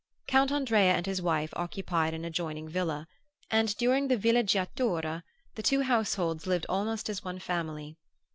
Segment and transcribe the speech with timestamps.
[0.25, 3.07] Count Andrea and his wife occupied an adjoining villa;
[3.51, 5.21] and during the villeggiatura
[5.53, 7.97] the two households lived almost as one family.